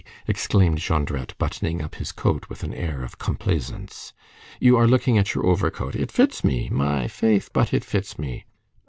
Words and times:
exclaimed 0.27 0.79
Jondrette, 0.79 1.37
buttoning 1.37 1.79
up 1.79 1.93
his 1.93 2.11
coat 2.11 2.49
with 2.49 2.63
an 2.63 2.73
air 2.73 3.03
of 3.03 3.19
complaisance, 3.19 4.13
"you 4.59 4.75
are 4.75 4.87
looking 4.87 5.15
at 5.19 5.35
your 5.35 5.45
overcoat? 5.45 5.93
It 5.95 6.11
fits 6.11 6.43
me! 6.43 6.69
My 6.71 7.07
faith, 7.07 7.51
but 7.53 7.71
it 7.71 7.85
fits 7.85 8.17
me!" 8.17 8.45